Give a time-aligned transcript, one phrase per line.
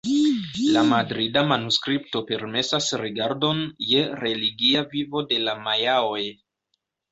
[0.77, 3.61] La Madrida manuskripto permesas rigardon
[3.91, 6.27] je religia vivo de la majaoj.